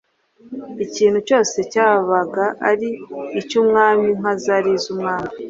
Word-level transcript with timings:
Ikintu 0.85 1.17
cyose 1.27 1.57
cyabaga 1.71 2.45
ari 2.69 2.89
icy’umwami, 3.39 4.05
inka 4.13 4.33
zari 4.43 4.69
iz’umwami, 4.77 5.29